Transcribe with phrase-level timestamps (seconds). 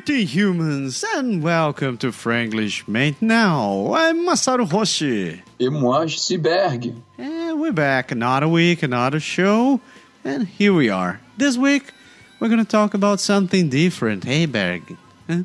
[0.00, 2.88] Greeting humans and welcome to Franglish
[3.20, 3.92] Now.
[3.92, 5.42] I'm Masaru Hoshi.
[5.60, 6.40] Moi, je suis
[7.18, 9.78] And we're back another week, another show.
[10.24, 11.20] And here we are.
[11.36, 11.92] This week,
[12.38, 14.24] we're going to talk about something different.
[14.24, 14.96] Hey, Berg.
[15.28, 15.42] Huh?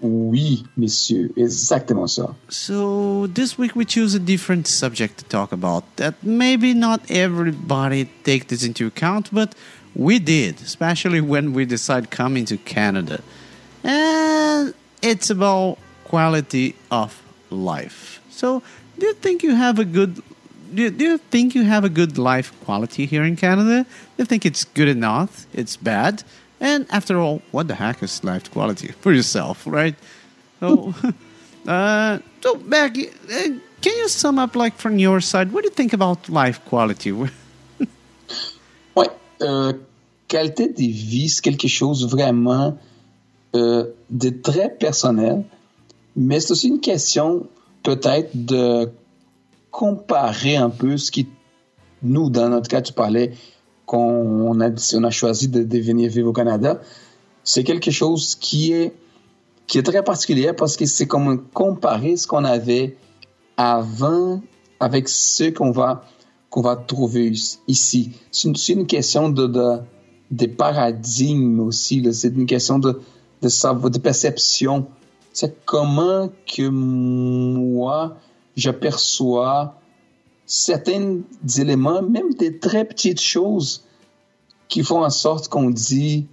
[0.00, 2.32] Oui, monsieur, exactement ça.
[2.48, 8.08] So, this week we choose a different subject to talk about that maybe not everybody
[8.22, 9.56] take this into account, but
[9.96, 13.20] we did, especially when we decide coming to Canada.
[13.86, 18.20] And it's about quality of life.
[18.30, 18.62] So,
[18.98, 20.22] do you think you have a good
[20.74, 23.84] do you, do you think you have a good life quality here in Canada?
[23.84, 25.46] Do you think it's good enough?
[25.54, 26.24] It's bad?
[26.60, 29.94] And after all, what the heck is life quality for yourself, right?
[30.58, 30.92] So,
[31.68, 35.74] uh, so Maggie, uh, can you sum up, like from your side, what do you
[35.74, 37.12] think about life quality?
[38.96, 39.08] ouais,
[39.42, 39.72] euh,
[40.26, 42.76] qualité de vie, c'est quelque chose vraiment
[43.56, 45.44] euh, de très personnel,
[46.14, 47.46] mais c'est aussi une question
[47.82, 48.90] peut-être de
[49.70, 51.28] comparer un peu ce qui,
[52.02, 53.32] nous, dans notre cas, tu parlais
[53.84, 56.80] qu'on a, on a choisi de, de venir vivre au Canada,
[57.44, 58.92] c'est quelque chose qui est,
[59.66, 62.96] qui est très particulier parce que c'est comme comparer ce qu'on avait
[63.56, 64.40] avant
[64.80, 66.04] avec ce qu'on va,
[66.50, 67.32] qu'on va trouver
[67.68, 68.12] ici.
[68.30, 69.78] C'est une, une, question de, de,
[70.32, 73.00] de paradigme aussi, c'est une question de,
[73.42, 74.86] de savoir, de perception.
[75.32, 78.16] C'est comment que moi,
[78.56, 79.74] j'aperçois
[80.46, 81.18] certains
[81.58, 83.84] éléments, même des très petites choses
[84.68, 86.26] qui font en sorte qu'on dit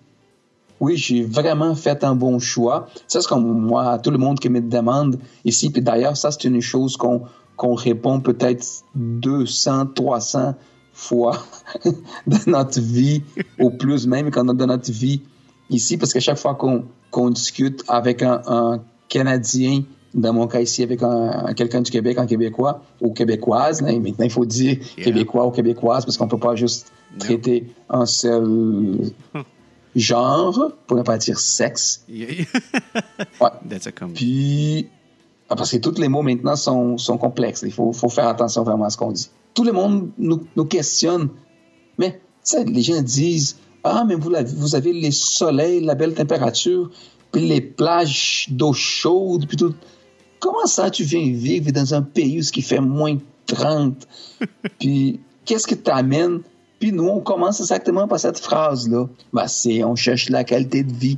[0.80, 2.88] oui, j'ai vraiment fait un bon choix.
[3.08, 5.70] Ça, c'est comme moi, tout le monde qui me demande ici.
[5.70, 10.56] Puis d'ailleurs, ça, c'est une chose qu'on répond peut-être 200, 300
[10.92, 11.38] fois
[12.28, 13.24] dans notre vie,
[13.60, 15.22] au plus même quand dans notre vie
[15.74, 20.84] ici, parce qu'à chaque fois qu'on discute avec un, un Canadien dans mon cas ici
[20.84, 23.82] avec un, quelqu'un du Québec, un Québécois ou Québécoise.
[23.82, 25.06] Là, maintenant, il faut dire yeah.
[25.06, 27.20] Québécois ou Québécoise parce qu'on peut pas juste no.
[27.20, 29.12] traiter un seul
[29.96, 32.04] genre, pour ne pas dire sexe.
[32.08, 32.28] Yeah.
[33.42, 33.50] ouais.
[33.70, 34.88] That's a Puis,
[35.48, 37.64] parce que tous les mots maintenant sont, sont complexes.
[37.66, 39.30] Il faut, faut faire attention vraiment à ce qu'on dit.
[39.54, 41.30] Tout le monde nous, nous questionne.
[41.98, 42.20] Mais,
[42.66, 46.90] les gens disent, ah, mais vous, vous avez les soleils, la belle température,
[47.32, 49.74] puis les plages d'eau chaude, puis tout.
[50.40, 53.18] Comment ça, tu viens vivre dans un pays où il fait moins
[53.48, 54.08] 30?
[54.80, 56.42] puis qu'est-ce que t'amène?
[56.80, 59.08] Puis nous, on commence exactement par cette phrase-là.
[59.32, 61.18] Ben, c'est on cherche la qualité de vie.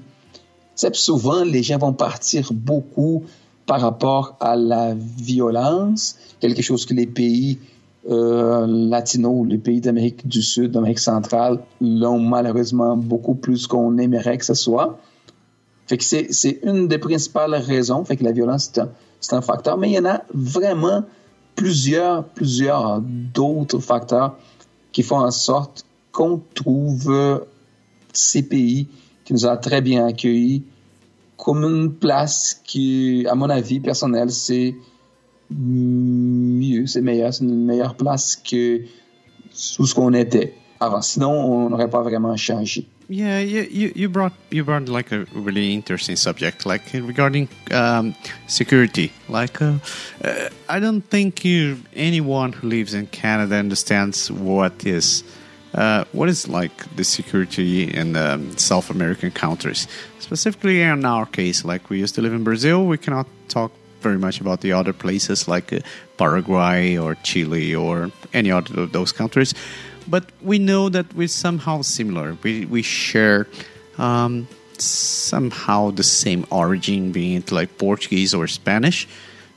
[0.75, 3.23] C'est souvent, les gens vont partir beaucoup
[3.65, 7.59] par rapport à la violence, quelque chose que les pays
[8.09, 14.38] euh, latinos, les pays d'Amérique du Sud, d'Amérique centrale, l'ont malheureusement beaucoup plus qu'on aimerait
[14.38, 14.99] que ce soit.
[15.99, 18.03] C'est une des principales raisons.
[18.21, 19.77] La violence, c'est un, un, facteur.
[19.77, 21.03] Mais il y en a vraiment
[21.55, 24.37] plusieurs, plusieurs d'autres facteurs
[24.91, 27.43] qui font en sorte qu'on trouve
[28.13, 28.87] ces pays
[29.25, 30.63] qui nous ont très bien accueillis
[31.37, 34.75] comme une place qui, à mon avis personnel, c'est
[35.51, 38.81] mieux, c'est meilleur, c'est une meilleure place que
[39.51, 41.01] sous ce qu'on était avant.
[41.01, 42.85] Sinon, on n'aurait pas vraiment changé.
[43.07, 48.16] Yeah, you, you brought you brought like a really interesting subject, like regarding um,
[48.47, 49.11] security.
[49.29, 49.73] Like, uh,
[50.23, 55.23] uh, I don't think you, anyone who lives in Canada understands what is
[55.75, 59.88] uh, what is like the security in um, South American countries.
[60.19, 63.72] Specifically, in our case, like we used to live in Brazil, we cannot talk
[64.07, 65.79] very much about the other places like uh,
[66.17, 69.53] Paraguay or Chile or any other of those countries
[70.07, 72.38] but we know that we're somehow similar.
[72.43, 73.47] We we share
[73.97, 79.07] um, somehow the same origin, being it like Portuguese or Spanish.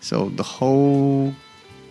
[0.01, 1.35] So the whole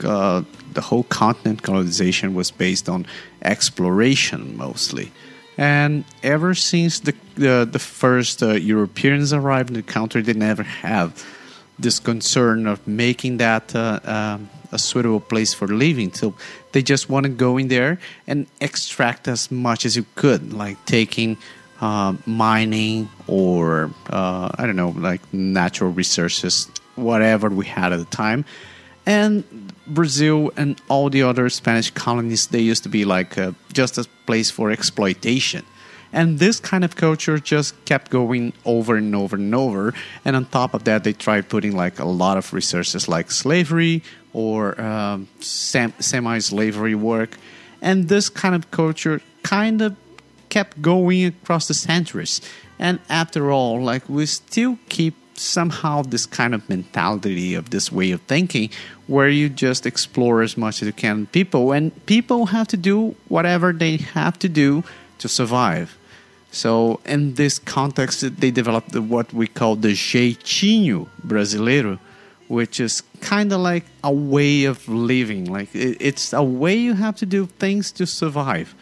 [0.03, 0.43] uh,
[0.73, 3.05] the whole continent colonization was based on
[3.41, 5.11] exploration mostly.
[5.57, 10.63] And ever since the the, the first uh, Europeans arrived in the country, they never
[10.63, 11.23] have
[11.79, 16.11] this concern of making that uh, um, a suitable place for living.
[16.13, 16.33] So
[16.71, 20.83] they just want to go in there and extract as much as you could, like
[20.85, 21.37] taking
[21.79, 28.05] uh, mining or uh, I don't know, like natural resources, whatever we had at the
[28.05, 28.45] time.
[29.05, 29.43] And
[29.87, 34.05] Brazil and all the other Spanish colonies, they used to be like uh, just a
[34.25, 35.63] place for exploitation.
[36.13, 39.93] And this kind of culture just kept going over and over and over.
[40.23, 44.03] And on top of that, they tried putting like a lot of resources like slavery
[44.33, 47.37] or um, sem- semi slavery work.
[47.81, 49.95] And this kind of culture kind of
[50.49, 52.41] kept going across the centuries.
[52.79, 58.11] And after all, like we still keep somehow this kind of mentality of this way
[58.11, 58.69] of thinking
[59.07, 63.15] where you just explore as much as you can people and people have to do
[63.27, 64.83] whatever they have to do
[65.19, 65.96] to survive
[66.57, 71.99] so in this context they developed what we call the jeitinho brasileiro
[72.47, 75.51] which is kind of like a way of living.
[75.51, 78.73] Like it's a way you have to do things to survive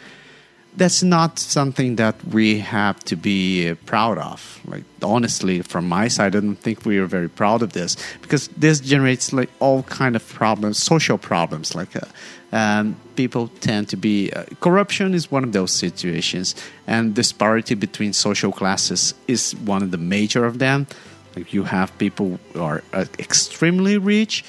[0.77, 4.60] that's not something that we have to be uh, proud of.
[4.66, 8.48] Like honestly, from my side, I don't think we are very proud of this because
[8.50, 11.75] this generates like all kind of problems, social problems.
[11.75, 12.01] Like uh,
[12.51, 16.56] um, people tend to be uh, corruption is one of those situations,
[16.88, 20.88] and disparity between social classes is one of the major of them.
[21.36, 24.44] Like you have people who are uh, extremely rich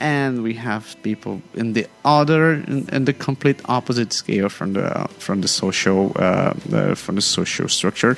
[0.00, 5.06] and we have people in the other in, in the complete opposite scale from the
[5.18, 8.16] from the social uh, uh, from the social structure.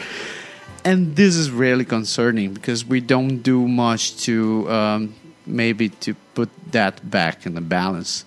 [0.85, 5.15] And this is really concerning because we don't do much to um,
[5.47, 8.25] maybe to put that back in the balance.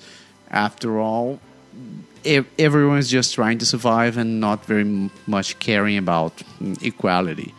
[0.51, 1.39] After all
[2.57, 6.41] everyone is just trying to survive and not very much caring about
[6.81, 7.53] equality.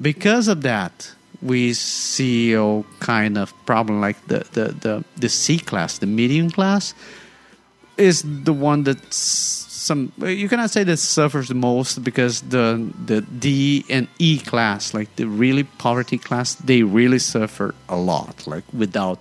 [0.00, 5.58] Because of that we see a kind of problem like the, the, the, the C
[5.58, 6.94] class, the medium class,
[7.96, 13.20] is the one that some you cannot say that suffers the most because the the
[13.20, 18.64] D and E class, like the really poverty class, they really suffer a lot, like
[18.72, 19.18] without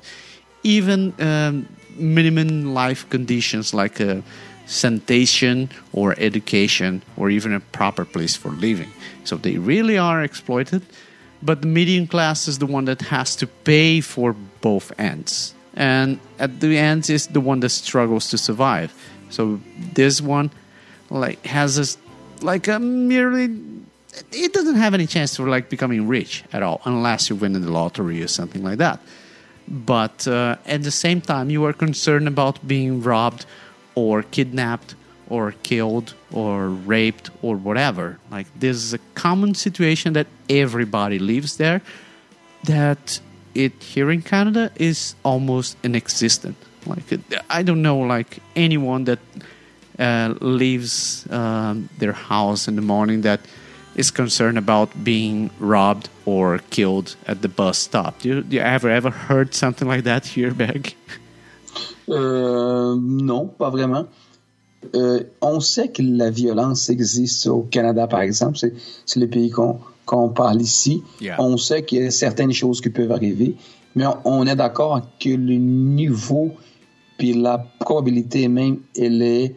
[0.63, 1.67] even um,
[1.97, 4.23] minimum life conditions like a
[4.67, 8.91] sanitation or education or even a proper place for living.
[9.23, 10.83] So they really are exploited
[11.41, 15.53] but the medium class is the one that has to pay for both ends.
[15.73, 18.93] And at the end is the one that struggles to survive.
[19.29, 19.59] So
[19.93, 20.51] this one
[21.09, 23.57] like has a like a merely
[24.31, 27.61] it doesn't have any chance for like becoming rich at all unless you win in
[27.61, 28.99] the lottery or something like that.
[29.67, 33.45] But uh, at the same time you are concerned about being robbed
[33.95, 34.95] or kidnapped
[35.31, 38.19] or killed or raped or whatever.
[38.29, 41.81] Like this is a common situation that everybody lives there.
[42.65, 43.21] That
[43.55, 46.57] it here in Canada is almost inexistent.
[46.85, 47.03] Like
[47.49, 49.19] I don't know like anyone that
[49.97, 53.39] uh, leaves um, their house in the morning that
[53.95, 58.19] is concerned about being robbed or killed at the bus stop.
[58.19, 60.95] Do you, do you ever ever heard something like that here, Beg?
[62.07, 64.09] Uh, non, pas vraiment.
[64.95, 68.57] Euh, on sait que la violence existe au Canada, par exemple.
[68.57, 71.03] C'est le pays qu'on parle ici.
[71.37, 73.55] On sait qu'il y a certaines choses qui peuvent arriver,
[73.95, 76.51] mais on, est d'accord que le niveau
[77.17, 79.53] puis la probabilité même, elle est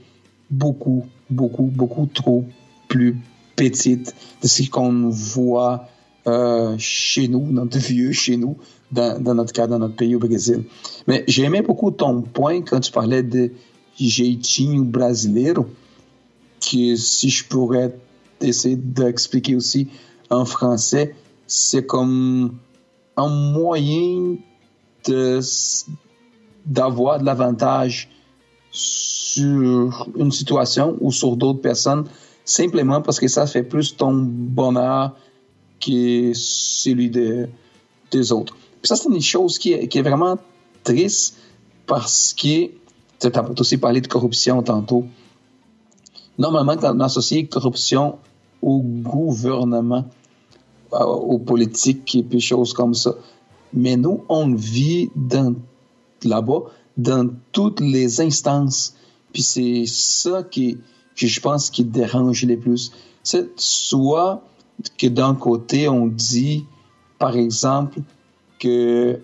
[0.50, 2.44] beaucoup, beaucoup, beaucoup trop
[2.88, 3.16] plus
[3.56, 5.88] petite de ce qu'on voit
[6.26, 8.58] euh, chez nous, notre vieux chez nous,
[8.92, 10.64] dans, dans, notre cas, dans notre pays au Brésil.
[11.06, 13.52] Mais j'aimais beaucoup ton point quand tu parlais de
[13.98, 15.66] jeitinho brasileiro,
[16.60, 17.96] que si je pourrais
[18.40, 19.88] essayer d'expliquer aussi
[20.30, 21.14] en français,
[21.46, 22.56] c'est comme
[23.16, 24.36] un moyen
[25.06, 25.40] de
[26.66, 28.08] d'avoir de l'avantage
[28.70, 32.06] sur une situation ou sur d'autres personnes
[32.44, 35.16] simplement parce que ça fait plus ton bonheur
[35.80, 37.48] que celui de,
[38.10, 38.56] des autres.
[38.82, 40.38] ça, c'est une chose qui est, qui est vraiment
[40.82, 41.36] triste
[41.86, 42.70] parce que
[43.30, 45.04] tu as aussi parlé de corruption tantôt.
[46.38, 48.18] Normalement, on associe corruption
[48.62, 50.04] au gouvernement,
[50.90, 53.14] aux politiques et puis choses comme ça.
[53.72, 55.10] Mais nous, on vit
[56.22, 56.60] là-bas
[56.96, 58.94] dans toutes les instances.
[59.32, 60.78] Puis c'est ça qui,
[61.16, 62.92] que je pense qui dérange les plus.
[63.22, 64.42] C'est soit
[64.98, 66.64] que d'un côté, on dit,
[67.18, 68.00] par exemple,
[68.58, 69.20] que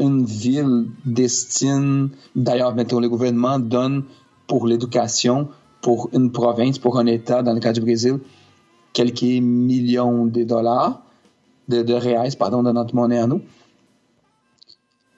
[0.00, 4.04] une ville destine, d'ailleurs, maintenant le gouvernement donne
[4.46, 5.48] pour l'éducation,
[5.82, 8.18] pour une province, pour un État, dans le cas du Brésil,
[8.92, 11.02] quelques millions de dollars,
[11.68, 13.42] de, de reais, pardon, de notre monnaie à nous.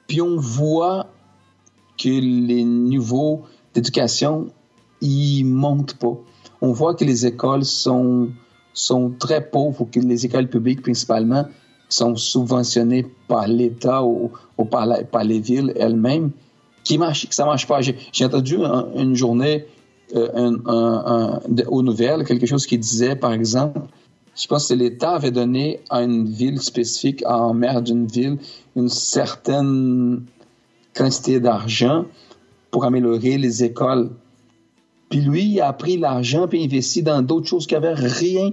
[0.06, 1.06] Puis on voit
[1.96, 3.42] que les niveaux
[3.74, 4.48] d'éducation,
[5.00, 6.18] ils montent pas.
[6.60, 8.28] On voit que les écoles sont,
[8.74, 11.46] sont très pauvres, que les écoles publiques principalement,
[11.92, 14.30] sont subventionnés par l'État ou,
[14.70, 16.30] par, les villes elles-mêmes,
[16.84, 17.80] qui marche, ça marche pas.
[17.80, 18.58] J'ai entendu
[18.96, 19.66] une journée
[20.14, 23.80] euh, aux nouvelles quelque chose qui disait, par exemple,
[24.34, 28.38] je pense que l'État avait donné à une ville spécifique, en maire d'une ville,
[28.76, 30.24] une certaine
[30.94, 32.06] quantité d'argent
[32.70, 34.10] pour améliorer les écoles
[35.10, 38.50] Puis lui, il a pris l'argent puis investi dans d'autres choses qui avaient rien,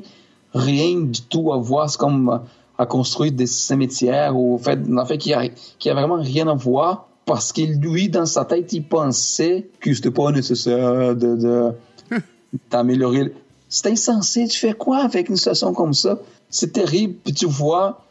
[0.53, 1.89] rien du tout à voir.
[1.89, 2.41] C'est comme
[2.79, 6.55] à construire des cimetières ou fait, en fait, qui a, qui a vraiment rien à
[6.55, 11.73] voir parce que lui, dans sa tête, il pensait que c'était pas nécessaire de,
[12.71, 13.33] d'améliorer.
[13.67, 14.47] C'est insensé.
[14.47, 16.17] Tu fais quoi avec une situation comme ça?
[16.49, 17.15] C'est terrible.
[17.23, 18.01] Puis tu vois,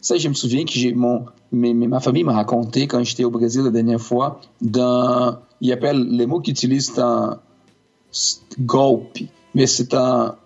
[0.00, 3.62] ça, je me souviens que j'ai mon, ma famille m'a raconté quand j'étais au Brésil
[3.62, 7.40] la dernière fois, dans, il appelle les mots qu'ils utilisent un
[8.60, 9.18] golpe,
[9.54, 10.36] mais c'est un,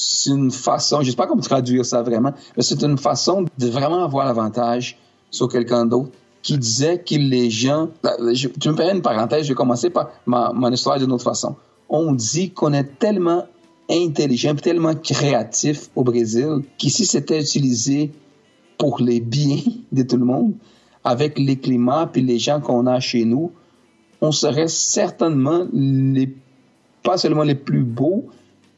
[0.00, 3.66] c'est une façon, je sais pas comment traduire ça vraiment, mais c'est une façon de
[3.66, 4.96] vraiment avoir l'avantage
[5.28, 7.88] sur quelqu'un d'autre qui disait que les gens,
[8.60, 11.56] tu me permets une parenthèse, je vais commencer par ma, mon histoire d'une autre façon.
[11.88, 13.46] On dit qu'on est tellement
[13.90, 18.12] intelligent, tellement créatif au Brésil, qu'ici c'était utilisé
[18.78, 20.52] pour les biens de tout le monde,
[21.02, 23.50] avec les climats puis les gens qu'on a chez nous,
[24.20, 26.32] on serait certainement les,
[27.02, 28.26] pas seulement les plus beaux,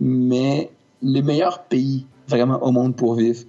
[0.00, 0.71] mais
[1.02, 3.40] les meilleurs pays vraiment au monde pour vivre.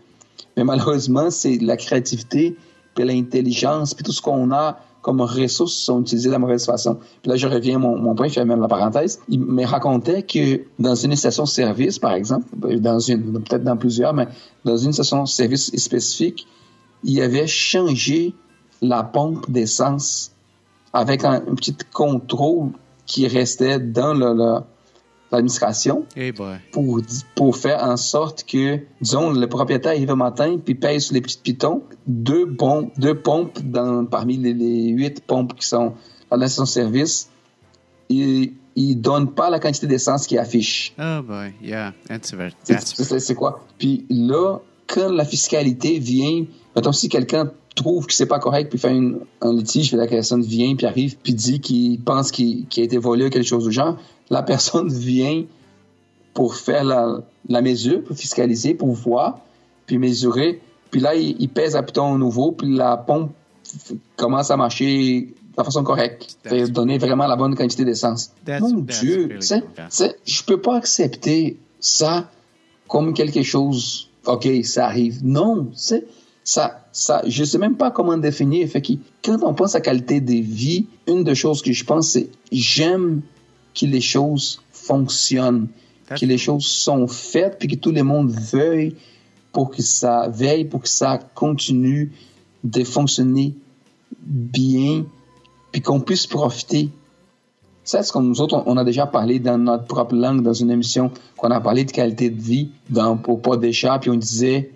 [0.58, 2.58] Mais malheureusement, c'est la créativité,
[2.96, 6.96] puis l'intelligence, puis tout ce qu'on a comme ressources sont utilisées de la mauvaise façon.
[7.22, 9.20] Puis là, je reviens à mon, point, je fais même la parenthèse.
[9.30, 12.46] Il me racontait que dans une station-service, par exemple,
[12.80, 14.28] dans une, peut-être dans plusieurs, mais
[14.64, 16.48] dans une station-service spécifique,
[17.04, 18.36] il avait changé
[18.82, 20.32] la pompe d'essence
[20.94, 22.70] avec un, petit contrôle
[23.06, 24.60] qui restait dans le,
[25.32, 26.06] l'administration
[26.72, 27.02] pour,
[27.36, 31.22] pour faire en sorte que, disons, le propriétaire arrive le matin puis paye sur les
[31.22, 35.94] petits pitons deux, pompes, deux pompes dans, parmi les, huit pompes qui sont
[36.30, 37.30] à la service.
[38.10, 40.94] Et il donne pas la quantité d'essence qu'il affiche.
[41.00, 42.54] Oh boy, yeah, that's very.
[42.64, 43.66] C'est quoi?
[43.78, 46.46] Puis là, quand la fiscalité vient,
[46.76, 48.90] mettons si quelqu'un trouve que c'est pas correct puis fait
[49.42, 52.98] un litige puis la personne vient puis arrive puis dit qu'il pense qu'il a été
[52.98, 53.98] volé ou quelque chose du genre,
[54.30, 55.44] la personne vient
[56.34, 59.40] pour faire la, mesure, pour fiscaliser, pour voir,
[59.86, 60.62] puis mesurer.
[60.90, 63.32] Puis là, il, pèse à piton nouveau, puis la pompe
[64.16, 66.38] commence à marcher de façon correcte.
[66.70, 68.32] donner vraiment la bonne quantité d'essence.
[68.48, 69.64] Mon Dieu, really
[70.26, 72.30] je peux pas accepter ça
[72.88, 75.20] comme quelque chose, OK, ça arrive.
[75.24, 76.06] Non, c'est
[76.44, 78.68] ça, ça, je sais même pas comment définir.
[78.68, 78.94] Fait que
[79.24, 83.22] quand on pense à qualité de vie, une des choses que je pense, c'est j'aime
[83.80, 85.68] que les choses fonctionnent,
[86.10, 88.96] que les choses sont faites, puis que tout le monde veuille
[89.54, 92.12] pour que ça veille, pour que ça continue
[92.64, 93.54] de fonctionner
[94.22, 95.06] bien,
[95.72, 96.90] puis qu'on puisse profiter.
[97.84, 100.70] Ça, c'est comme nous autres, on a déjà parlé dans notre propre langue, dans une
[100.70, 104.72] émission, qu'on a parlé de qualité de vie dans, pour pas chats, puis on disait,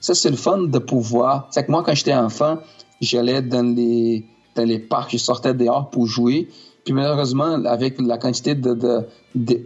[0.00, 1.48] ça, c'est le fun de pouvoir.
[1.50, 2.58] C'est que moi, quand j'étais enfant,
[3.00, 6.48] j'allais dans les, dans les parcs, je sortais dehors pour jouer,
[6.84, 9.06] puis malheureusement, avec la quantité de,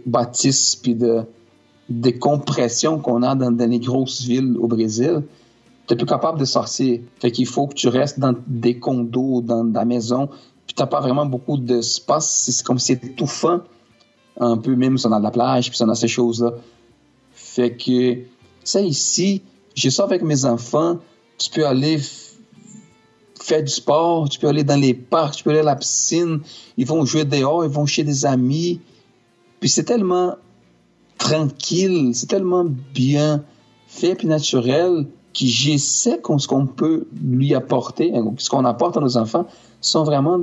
[0.07, 1.21] bâtisses puis de,
[1.87, 5.21] de compression qu'on a dans, les grosses villes au Brésil,
[5.87, 6.99] tu n'es plus capable de sortir.
[7.19, 10.29] Fait qu'il faut que tu restes dans des condos, dans ta maison,
[10.65, 12.49] puis tu n'as pas vraiment beaucoup d'espace.
[12.49, 13.59] C'est comme si c'était étouffant,
[14.39, 16.53] un peu, même si on a de la plage, puis si on a ces choses-là.
[17.33, 18.17] Fait que,
[18.63, 19.43] ça ici,
[19.75, 20.99] je sors avec mes enfants,
[21.37, 21.99] tu peux aller
[23.39, 26.41] faire du sport, tu peux aller dans les parcs, tu peux aller à la piscine,
[26.77, 28.79] ils vont jouer dehors, ils vont chez des amis.
[29.59, 30.35] Puis c'est tellement
[31.17, 33.43] tranquille, c'est tellement bien
[33.87, 38.97] fait puis naturel que je sais ce qu'on peut lui apporter, hein, ce qu'on apporte
[38.97, 39.47] à nos enfants,
[39.79, 40.41] sont vraiment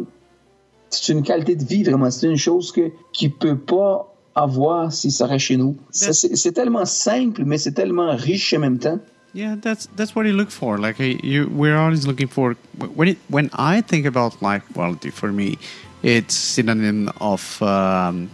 [0.90, 5.12] c'est une qualité de vie vraiment, c'est une chose que qui peut pas avoir s'il
[5.12, 5.76] serait chez nous.
[5.90, 8.98] C'est tellement simple, mais c'est tellement riche en même temps.
[9.32, 10.78] Yeah, that's that's what you look for.
[10.78, 15.32] Like you, we're always looking for when it when I think about life quality for
[15.32, 15.58] me,
[16.02, 18.30] it's synonym of um,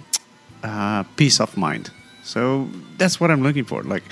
[0.63, 1.91] uh, peace of mind.
[2.23, 3.83] So that's what I'm looking for.
[3.83, 4.05] Like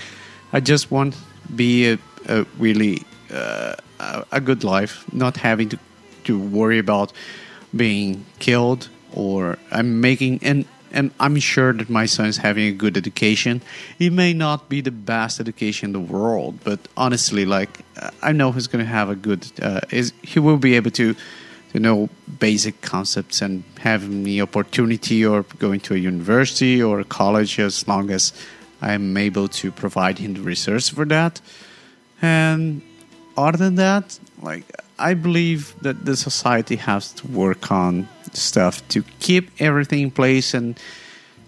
[0.52, 1.16] I just want
[1.54, 1.98] be a,
[2.28, 3.76] a really uh,
[4.32, 5.78] a good life, not having to
[6.24, 7.12] to worry about
[7.74, 12.72] being killed or I'm making and and I'm sure that my son is having a
[12.72, 13.62] good education.
[13.98, 17.80] It may not be the best education in the world, but honestly, like
[18.22, 19.50] I know he's going to have a good.
[19.60, 21.16] Uh, is he will be able to
[21.72, 27.04] to know basic concepts and having the opportunity or going to a university or a
[27.04, 28.32] college as long as
[28.82, 31.40] I'm able to provide him the resource for that.
[32.20, 32.82] And
[33.36, 34.64] other than that, like
[35.02, 40.54] I believe that the society has to work on stuff to keep everything in place
[40.54, 40.78] and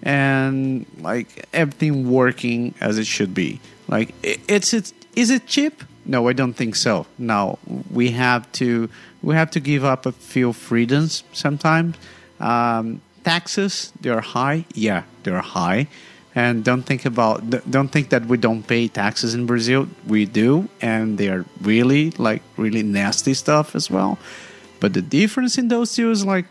[0.02, 3.60] and like everything working as it should be.
[3.88, 5.84] Like it's it's is it cheap?
[6.04, 7.06] No, I don't think so.
[7.16, 7.58] Now
[7.90, 8.90] we have to
[9.22, 11.96] we have to give up a few freedoms sometimes
[12.40, 14.66] um, taxes they're high.
[14.74, 15.88] Yeah, they're high.
[16.34, 19.88] And don't think about don't think that we don't pay taxes in Brazil.
[20.06, 24.18] We do, and they're really like really nasty stuff as well.
[24.80, 26.46] But the difference in those two is like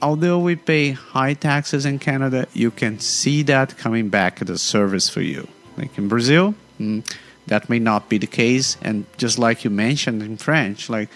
[0.00, 4.58] although we pay high taxes in Canada, you can see that coming back as a
[4.58, 5.48] service for you.
[5.76, 7.04] Like in Brazil, mm,
[7.46, 8.76] that may not be the case.
[8.82, 11.08] And just like you mentioned in French, like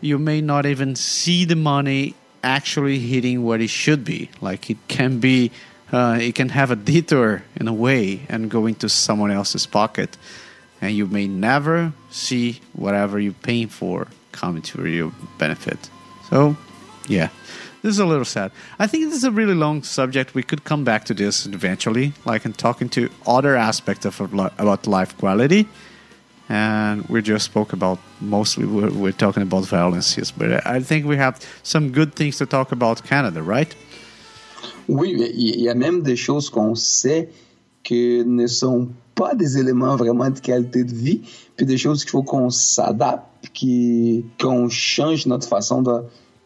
[0.00, 4.30] you may not even see the money actually hitting what it should be.
[4.40, 5.50] Like it can be,
[5.92, 10.16] uh, it can have a detour in a way and go into someone else's pocket.
[10.80, 15.90] And you may never see whatever you're paying for coming to your benefit.
[16.28, 16.56] So,
[17.06, 17.28] yeah.
[17.82, 18.52] This is a little sad.
[18.78, 20.34] I think this is a really long subject.
[20.34, 24.86] We could come back to this eventually, like in talking to other aspects of about
[24.86, 25.68] life quality.
[26.48, 31.06] And we just spoke about mostly we're, we're talking about violence, yes, but I think
[31.06, 33.74] we have some good things to talk about Canada, right?
[34.92, 37.30] Oui, il y a même des choses qu'on sait
[37.84, 41.22] que ne sont pas des éléments vraiment de qualité de vie,
[41.56, 43.26] puis des choses qu'il faut qu'on s'adapte,
[44.40, 46.02] qu'on change notre façon de,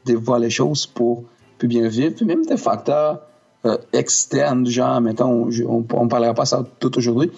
[0.06, 1.24] de voir les choses pour
[1.58, 3.22] plus bien vivre, puis même des facteurs
[3.64, 7.30] euh, externes, genre, mettons, on ne parlera pas ça tout aujourd'hui,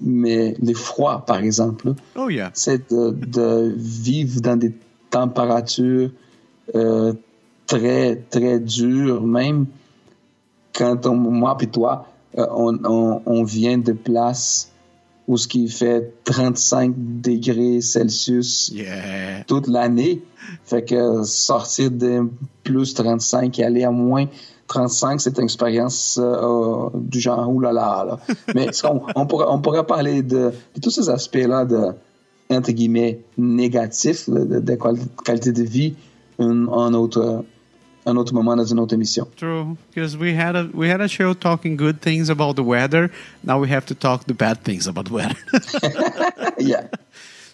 [0.00, 1.94] mais les froids, par exemple.
[2.16, 2.50] Oh, yeah.
[2.54, 4.72] C'est de, vivre dans des
[5.10, 6.10] températures
[6.74, 7.12] euh,
[7.66, 9.66] très, très dures, même
[10.74, 12.06] quand on, moi et toi,
[12.38, 14.72] euh, on, on, on, vient de places
[15.28, 18.72] où ce qui fait 35 degrés Celsius
[19.46, 20.22] toute l'année.
[20.64, 22.28] Fait que sortir de
[22.64, 24.26] plus 35 et aller à moins
[24.66, 28.04] 35, c'est une expérience euh, du genre oulala.
[28.06, 28.18] Là.
[28.54, 31.92] Mais on, on, pourrait, on pourrait parler de, tous ces aspects-là de,
[32.50, 34.78] entre guillemets, négatifs de, de,
[35.24, 35.94] qualité de vie
[36.38, 37.44] en autre,
[38.06, 39.26] moment dans une autre émission.
[39.36, 43.10] True, because we had a we had a show talking good things about the weather.
[43.42, 45.36] Now we have to talk the bad things about the weather.
[46.58, 46.88] yeah.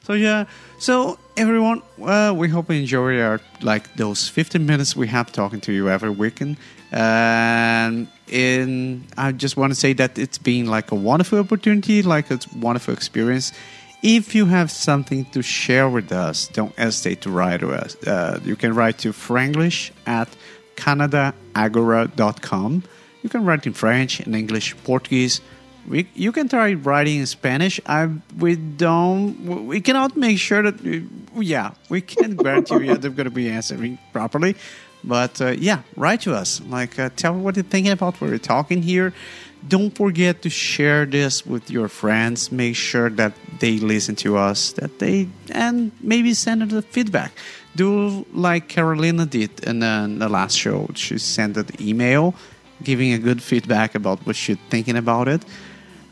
[0.09, 0.47] So yeah,
[0.79, 5.61] so everyone, uh, we hope you enjoy our like those 15 minutes we have talking
[5.61, 6.57] to you every weekend.
[6.91, 12.31] And in, I just want to say that it's been like a wonderful opportunity, like
[12.31, 13.53] a wonderful experience.
[14.03, 17.97] If you have something to share with us, don't hesitate to write to us.
[18.07, 20.29] Uh, you can write to franglish at
[20.77, 22.85] canadaagora.com.
[23.23, 25.41] You can write in French, in English, Portuguese.
[25.89, 27.81] We, you can try writing in Spanish.
[27.87, 31.07] I we don't we cannot make sure that we,
[31.41, 34.55] yeah we can't guarantee you they're going to be answering properly,
[35.03, 36.61] but uh, yeah, write to us.
[36.61, 39.15] Like uh, tell me what you're thinking about what we're talking here.
[39.67, 42.53] Don't forget to share this with your friends.
[42.53, 47.33] Make sure that they listen to us, that they and maybe send us a feedback.
[47.77, 50.89] Do like Carolina did in the, in the last show.
[50.95, 52.35] She sent an email
[52.83, 55.45] giving a good feedback about what she's thinking about it.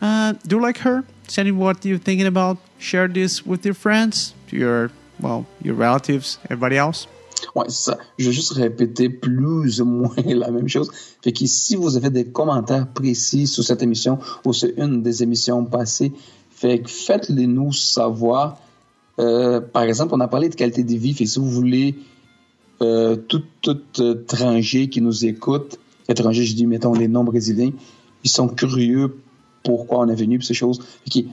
[0.00, 2.59] Uh, do like her, sending what you're thinking about.
[2.78, 7.06] Share this with your friends, your well, your relatives, everybody else.
[7.55, 7.99] Ouais, c'est ça.
[8.18, 10.90] Je vais juste répéter plus ou moins la même chose.
[11.22, 15.22] Fait que si vous avez des commentaires précis sur cette émission ou sur une des
[15.22, 16.12] émissions passées,
[16.51, 18.59] fait que faites-les nous savoir.
[19.18, 21.14] Euh, par exemple, on a parlé de qualité de vie.
[21.14, 21.96] Fait si vous voulez
[22.83, 27.72] euh, tout, tout étranger qui nous écoute, étranger, je dis, mettons, les non-brésiliens,
[28.25, 29.16] ils sont curieux
[29.66, 30.81] pourquoi on est venu, ces choses.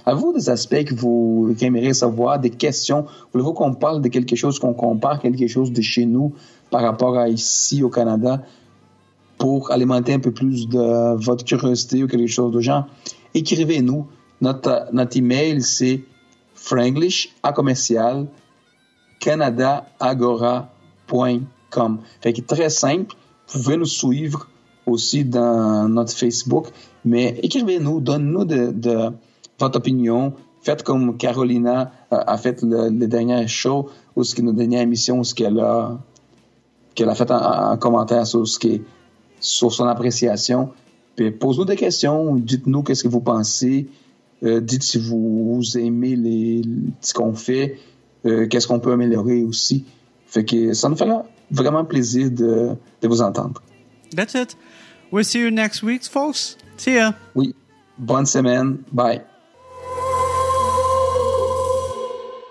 [0.06, 3.06] Avez-vous des aspects que vous aimeriez savoir, des questions?
[3.32, 6.34] Voulez-vous qu'on parle de quelque chose, qu'on compare quelque chose de chez nous
[6.72, 8.42] par rapport à ici au Canada
[9.38, 12.88] pour alimenter un peu plus de votre curiosité ou quelque chose de genre?
[13.36, 14.08] Écrivez-nous.
[14.42, 16.02] Notre, notre email, c'est
[16.56, 18.26] franglish à commercial
[19.20, 22.00] canadaagora.com.
[22.20, 23.16] Fait que très simple.
[23.48, 24.50] Vous pouvez nous suivre
[24.86, 26.68] aussi dans notre Facebook.
[27.06, 29.12] Mais écrivez-nous, donnez-nous de,
[29.60, 30.34] votre opinion.
[30.62, 35.36] Faites comme Carolina a, fait le, dernier show ou ce qui nous dernière émission, ce
[35.36, 36.00] qu'elle a
[36.96, 38.82] qu'elle a fait en, commentaire sur ce qui
[39.40, 40.70] sur son appréciation.
[41.16, 43.88] Puis posez-nous des questions, dites-nous qu'est-ce que vous pensez,
[44.44, 46.62] euh, dites si vous, aimez
[47.02, 47.78] ce qu'on fait,
[48.26, 49.86] euh, qu'est-ce qu'on peut améliorer aussi.
[50.28, 53.62] Fait que ça nous fera vraiment plaisir de vous entendre.
[54.14, 54.56] That's it.
[55.12, 56.58] We'll see you next week, folks.
[56.78, 57.14] See ya.
[57.36, 57.54] Oui.
[57.98, 58.86] Bonne semaine.
[58.92, 59.22] Bye.